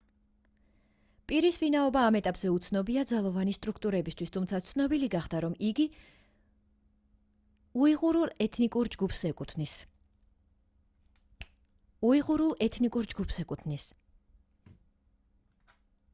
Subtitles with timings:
[1.31, 5.83] პირის ვინაობა ამ ეტაპზე უცნობია ძალოვანი სტრუქტურებისთვის თუმცა ცნობილი გახდა რომ იგი
[7.83, 8.89] უიღურულ ეთნიკურ
[13.19, 13.85] ჯგუფს ეკუთვნის